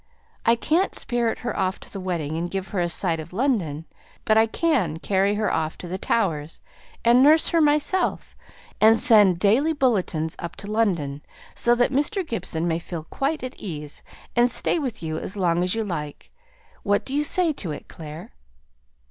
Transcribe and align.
I 0.47 0.55
can't 0.55 0.95
spirit 0.95 1.37
her 1.45 1.53
to 1.71 1.93
the 1.93 1.99
wedding 1.99 2.35
and 2.35 2.49
give 2.49 2.69
her 2.69 2.79
a 2.79 2.89
sight 2.89 3.19
of 3.19 3.33
London; 3.33 3.85
but 4.25 4.35
I 4.35 4.47
can 4.47 4.97
carry 4.97 5.35
her 5.35 5.53
off 5.53 5.77
to 5.77 5.87
the 5.87 5.99
Towers, 5.99 6.59
and 7.05 7.21
nurse 7.21 7.49
her 7.49 7.61
myself; 7.61 8.35
and 8.81 8.97
send 8.97 9.37
daily 9.37 9.73
bulletins 9.73 10.35
up 10.39 10.55
to 10.55 10.71
London, 10.71 11.21
so 11.53 11.75
that 11.75 11.91
Mr. 11.91 12.25
Gibson 12.27 12.67
may 12.67 12.79
feel 12.79 13.03
quite 13.11 13.43
at 13.43 13.53
ease, 13.59 14.01
and 14.35 14.49
stay 14.49 14.79
with 14.79 15.03
you 15.03 15.19
as 15.19 15.37
long 15.37 15.61
as 15.63 15.75
you 15.75 15.83
like. 15.83 16.31
What 16.81 17.05
do 17.05 17.13
you 17.13 17.23
say 17.23 17.53
to 17.53 17.69
it, 17.69 17.87
Clare?" 17.87 18.31